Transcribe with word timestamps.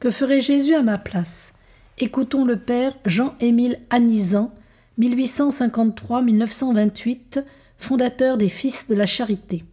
Que 0.00 0.10
ferait 0.12 0.40
Jésus 0.40 0.74
à 0.74 0.82
ma 0.82 0.96
place? 0.96 1.54
Écoutons 1.98 2.44
le 2.44 2.56
père 2.56 2.96
Jean-Émile 3.04 3.80
Anisant, 3.90 4.54
1853-1928, 5.00 7.42
fondateur 7.78 8.38
des 8.38 8.48
Fils 8.48 8.86
de 8.86 8.94
la 8.94 9.06
Charité. 9.06 9.64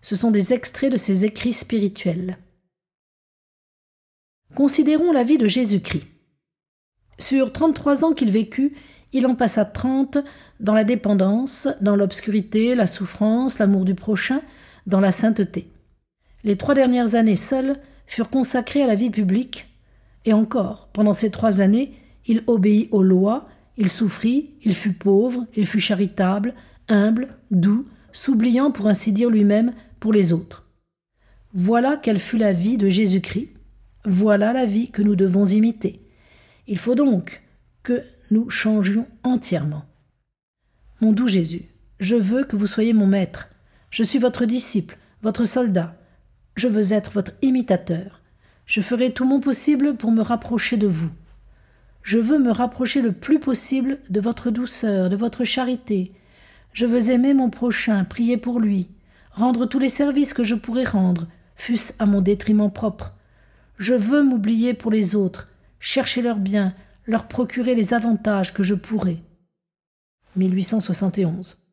Ce 0.00 0.14
sont 0.14 0.30
des 0.30 0.52
extraits 0.52 0.92
de 0.92 0.96
ses 0.96 1.24
écrits 1.24 1.52
spirituels. 1.52 2.38
Considérons 4.54 5.10
la 5.10 5.24
vie 5.24 5.38
de 5.38 5.48
Jésus-Christ. 5.48 6.06
Sur 7.18 7.52
33 7.52 8.04
ans 8.04 8.12
qu'il 8.12 8.30
vécut, 8.30 8.72
il 9.12 9.26
en 9.26 9.34
passa 9.34 9.64
30 9.64 10.18
dans 10.60 10.74
la 10.74 10.84
dépendance, 10.84 11.66
dans 11.80 11.96
l'obscurité, 11.96 12.76
la 12.76 12.86
souffrance, 12.86 13.58
l'amour 13.58 13.84
du 13.84 13.96
prochain, 13.96 14.42
dans 14.86 15.00
la 15.00 15.10
sainteté. 15.10 15.66
Les 16.44 16.56
trois 16.56 16.74
dernières 16.74 17.16
années 17.16 17.34
seules 17.34 17.80
furent 18.06 18.30
consacrées 18.30 18.82
à 18.82 18.86
la 18.86 18.94
vie 18.94 19.10
publique, 19.10 19.66
et 20.24 20.32
encore, 20.32 20.88
pendant 20.92 21.12
ces 21.12 21.30
trois 21.30 21.60
années, 21.60 21.92
il 22.26 22.42
obéit 22.46 22.88
aux 22.92 23.02
lois, 23.02 23.48
il 23.76 23.88
souffrit, 23.88 24.50
il 24.62 24.74
fut 24.74 24.92
pauvre, 24.92 25.46
il 25.56 25.66
fut 25.66 25.80
charitable, 25.80 26.54
humble, 26.88 27.28
doux, 27.50 27.86
s'oubliant 28.12 28.70
pour 28.70 28.86
ainsi 28.86 29.12
dire 29.12 29.30
lui-même 29.30 29.72
pour 30.00 30.12
les 30.12 30.32
autres. 30.32 30.66
Voilà 31.52 31.96
quelle 31.96 32.18
fut 32.18 32.38
la 32.38 32.52
vie 32.52 32.78
de 32.78 32.88
Jésus-Christ, 32.88 33.50
voilà 34.04 34.52
la 34.52 34.66
vie 34.66 34.90
que 34.90 35.02
nous 35.02 35.16
devons 35.16 35.44
imiter. 35.44 36.00
Il 36.66 36.78
faut 36.78 36.94
donc 36.94 37.42
que 37.82 38.02
nous 38.30 38.48
changions 38.50 39.06
entièrement. 39.22 39.84
Mon 41.00 41.12
doux 41.12 41.28
Jésus, 41.28 41.62
je 42.00 42.16
veux 42.16 42.44
que 42.44 42.56
vous 42.56 42.66
soyez 42.66 42.92
mon 42.92 43.06
maître. 43.06 43.50
Je 43.90 44.02
suis 44.02 44.18
votre 44.18 44.46
disciple, 44.46 44.98
votre 45.22 45.44
soldat. 45.44 45.96
Je 46.56 46.68
veux 46.68 46.92
être 46.92 47.10
votre 47.10 47.32
imitateur. 47.42 48.20
Je 48.66 48.80
ferai 48.80 49.12
tout 49.12 49.24
mon 49.24 49.40
possible 49.40 49.96
pour 49.96 50.12
me 50.12 50.22
rapprocher 50.22 50.76
de 50.76 50.86
vous. 50.86 51.10
Je 52.02 52.18
veux 52.18 52.38
me 52.38 52.50
rapprocher 52.50 53.00
le 53.02 53.12
plus 53.12 53.40
possible 53.40 53.98
de 54.10 54.20
votre 54.20 54.50
douceur, 54.50 55.08
de 55.08 55.16
votre 55.16 55.44
charité. 55.44 56.12
Je 56.72 56.86
veux 56.86 57.10
aimer 57.10 57.34
mon 57.34 57.50
prochain, 57.50 58.04
prier 58.04 58.36
pour 58.36 58.60
lui, 58.60 58.88
rendre 59.32 59.66
tous 59.66 59.78
les 59.78 59.88
services 59.88 60.34
que 60.34 60.44
je 60.44 60.54
pourrais 60.54 60.84
rendre, 60.84 61.26
fût-ce 61.56 61.92
à 61.98 62.06
mon 62.06 62.20
détriment 62.20 62.70
propre. 62.70 63.14
Je 63.78 63.94
veux 63.94 64.22
m'oublier 64.22 64.74
pour 64.74 64.90
les 64.90 65.14
autres, 65.14 65.48
chercher 65.80 66.22
leur 66.22 66.36
bien, 66.36 66.74
leur 67.06 67.26
procurer 67.26 67.74
les 67.74 67.94
avantages 67.94 68.52
que 68.52 68.62
je 68.62 68.74
pourrais. 68.74 69.18
1871. 70.36 71.63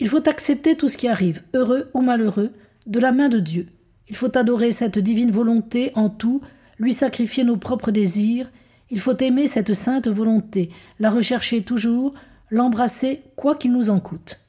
Il 0.00 0.08
faut 0.08 0.28
accepter 0.28 0.76
tout 0.76 0.88
ce 0.88 0.96
qui 0.96 1.08
arrive, 1.08 1.42
heureux 1.54 1.90
ou 1.94 2.00
malheureux, 2.00 2.52
de 2.86 3.00
la 3.00 3.12
main 3.12 3.28
de 3.28 3.40
Dieu. 3.40 3.68
Il 4.08 4.16
faut 4.16 4.36
adorer 4.36 4.70
cette 4.70 4.98
divine 4.98 5.30
volonté 5.30 5.90
en 5.94 6.08
tout, 6.08 6.40
lui 6.78 6.92
sacrifier 6.92 7.44
nos 7.44 7.56
propres 7.56 7.90
désirs. 7.90 8.50
Il 8.90 9.00
faut 9.00 9.16
aimer 9.18 9.46
cette 9.46 9.74
sainte 9.74 10.08
volonté, 10.08 10.70
la 10.98 11.10
rechercher 11.10 11.62
toujours, 11.62 12.14
l'embrasser 12.50 13.22
quoi 13.36 13.56
qu'il 13.56 13.72
nous 13.72 13.90
en 13.90 14.00
coûte. 14.00 14.40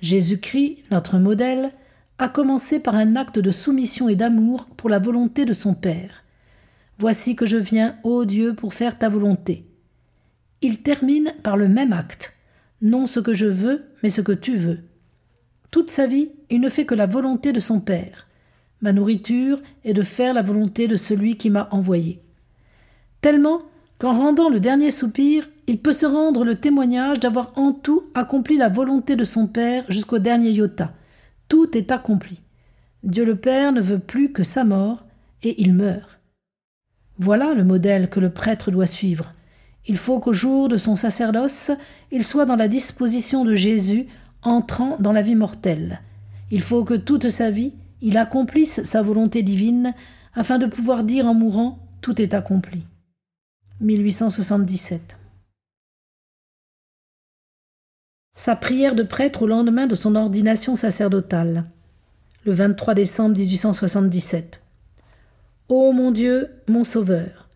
Jésus-Christ, 0.00 0.84
notre 0.90 1.18
modèle, 1.18 1.72
a 2.18 2.28
commencé 2.28 2.78
par 2.78 2.94
un 2.94 3.16
acte 3.16 3.38
de 3.38 3.50
soumission 3.50 4.08
et 4.08 4.16
d'amour 4.16 4.66
pour 4.76 4.90
la 4.90 4.98
volonté 4.98 5.44
de 5.44 5.54
son 5.54 5.74
Père. 5.74 6.22
Voici 6.98 7.34
que 7.34 7.46
je 7.46 7.56
viens, 7.56 7.96
ô 8.04 8.26
Dieu, 8.26 8.54
pour 8.54 8.74
faire 8.74 8.98
ta 8.98 9.08
volonté. 9.08 9.64
Il 10.60 10.82
termine 10.82 11.32
par 11.42 11.56
le 11.56 11.68
même 11.68 11.94
acte, 11.94 12.34
non 12.82 13.06
ce 13.06 13.20
que 13.20 13.32
je 13.32 13.46
veux, 13.46 13.86
mais 14.02 14.10
ce 14.10 14.20
que 14.20 14.32
tu 14.32 14.56
veux. 14.56 14.80
Toute 15.70 15.90
sa 15.90 16.06
vie, 16.06 16.30
il 16.50 16.60
ne 16.60 16.68
fait 16.68 16.84
que 16.84 16.94
la 16.94 17.06
volonté 17.06 17.52
de 17.52 17.60
son 17.60 17.80
Père. 17.80 18.26
Ma 18.80 18.92
nourriture 18.92 19.60
est 19.84 19.92
de 19.92 20.02
faire 20.02 20.34
la 20.34 20.42
volonté 20.42 20.88
de 20.88 20.96
celui 20.96 21.36
qui 21.36 21.50
m'a 21.50 21.68
envoyé. 21.70 22.20
Tellement 23.20 23.62
qu'en 23.98 24.14
rendant 24.14 24.48
le 24.48 24.60
dernier 24.60 24.90
soupir, 24.90 25.48
il 25.66 25.78
peut 25.78 25.92
se 25.92 26.06
rendre 26.06 26.44
le 26.44 26.56
témoignage 26.56 27.20
d'avoir 27.20 27.52
en 27.56 27.72
tout 27.72 28.04
accompli 28.14 28.56
la 28.56 28.68
volonté 28.68 29.14
de 29.14 29.24
son 29.24 29.46
Père 29.46 29.84
jusqu'au 29.88 30.18
dernier 30.18 30.50
iota. 30.50 30.92
Tout 31.48 31.76
est 31.76 31.92
accompli. 31.92 32.40
Dieu 33.04 33.24
le 33.24 33.36
Père 33.36 33.72
ne 33.72 33.80
veut 33.80 33.98
plus 33.98 34.32
que 34.32 34.42
sa 34.42 34.64
mort, 34.64 35.04
et 35.42 35.60
il 35.62 35.72
meurt. 35.72 36.20
Voilà 37.18 37.54
le 37.54 37.64
modèle 37.64 38.10
que 38.10 38.20
le 38.20 38.30
prêtre 38.30 38.70
doit 38.70 38.86
suivre. 38.86 39.32
Il 39.86 39.96
faut 39.96 40.20
qu'au 40.20 40.32
jour 40.32 40.68
de 40.68 40.76
son 40.76 40.96
sacerdoce, 40.96 41.70
il 42.10 42.24
soit 42.24 42.46
dans 42.46 42.56
la 42.56 42.68
disposition 42.68 43.44
de 43.44 43.54
Jésus, 43.54 44.06
entrant 44.42 44.96
dans 44.98 45.12
la 45.12 45.22
vie 45.22 45.34
mortelle. 45.34 46.00
Il 46.50 46.60
faut 46.60 46.84
que 46.84 46.94
toute 46.94 47.28
sa 47.28 47.50
vie, 47.50 47.72
il 48.00 48.16
accomplisse 48.16 48.82
sa 48.82 49.02
volonté 49.02 49.42
divine, 49.42 49.94
afin 50.34 50.58
de 50.58 50.66
pouvoir 50.66 51.04
dire 51.04 51.26
en 51.26 51.34
mourant 51.34 51.78
Tout 52.00 52.20
est 52.22 52.34
accompli. 52.34 52.84
1877. 53.80 55.16
Sa 58.34 58.56
prière 58.56 58.94
de 58.94 59.02
prêtre 59.02 59.42
au 59.42 59.46
lendemain 59.46 59.86
de 59.86 59.94
son 59.94 60.14
ordination 60.14 60.76
sacerdotale. 60.76 61.64
Le 62.46 62.52
23 62.52 62.94
décembre 62.94 63.36
1877. 63.36 64.62
Ô 65.68 65.92
mon 65.92 66.10
Dieu, 66.10 66.48
mon 66.68 66.84
Sauveur, 66.84 67.48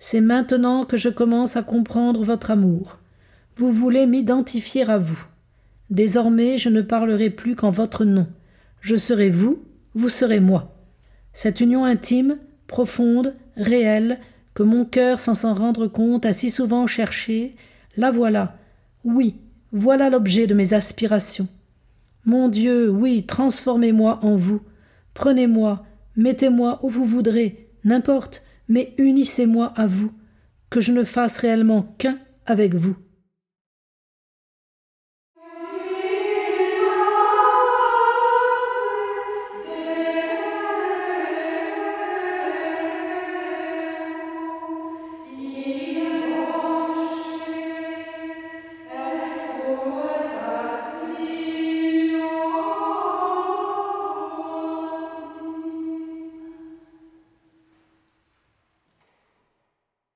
c'est 0.00 0.20
maintenant 0.20 0.84
que 0.84 0.96
je 0.96 1.08
commence 1.08 1.56
à 1.56 1.62
comprendre 1.62 2.24
votre 2.24 2.50
amour. 2.50 2.98
Vous 3.56 3.70
voulez 3.70 4.06
m'identifier 4.06 4.88
à 4.90 4.98
vous. 4.98 5.24
Désormais 5.92 6.56
je 6.56 6.70
ne 6.70 6.80
parlerai 6.80 7.28
plus 7.28 7.54
qu'en 7.54 7.68
votre 7.68 8.06
nom. 8.06 8.26
Je 8.80 8.96
serai 8.96 9.28
vous, 9.28 9.62
vous 9.92 10.08
serez 10.08 10.40
moi. 10.40 10.74
Cette 11.34 11.60
union 11.60 11.84
intime, 11.84 12.38
profonde, 12.66 13.34
réelle, 13.58 14.18
que 14.54 14.62
mon 14.62 14.86
cœur, 14.86 15.20
sans 15.20 15.34
s'en 15.34 15.52
rendre 15.52 15.88
compte, 15.88 16.24
a 16.24 16.32
si 16.32 16.48
souvent 16.48 16.86
cherchée, 16.86 17.56
la 17.98 18.10
voilà. 18.10 18.56
Oui, 19.04 19.36
voilà 19.70 20.08
l'objet 20.08 20.46
de 20.46 20.54
mes 20.54 20.72
aspirations. 20.72 21.46
Mon 22.24 22.48
Dieu, 22.48 22.88
oui, 22.88 23.26
transformez-moi 23.26 24.20
en 24.22 24.34
vous. 24.34 24.62
Prenez-moi, 25.12 25.84
mettez-moi 26.16 26.80
où 26.82 26.88
vous 26.88 27.04
voudrez, 27.04 27.68
n'importe, 27.84 28.42
mais 28.66 28.94
unissez-moi 28.96 29.74
à 29.76 29.86
vous, 29.86 30.10
que 30.70 30.80
je 30.80 30.92
ne 30.92 31.04
fasse 31.04 31.36
réellement 31.36 31.94
qu'un 31.98 32.18
avec 32.46 32.74
vous. 32.74 32.96